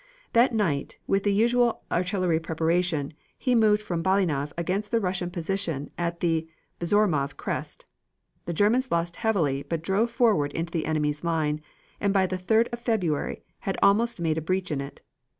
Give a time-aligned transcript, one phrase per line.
[0.33, 5.91] That night, with the usual artillery preparation, he moved from Balinov against the Russian position
[5.95, 6.47] at the
[6.79, 7.85] Borzymov Crest.
[8.45, 11.61] The Germans lost heavily but drove forward into the enemy's line,
[11.99, 15.01] and by the 3d of February had almost made a breach in it.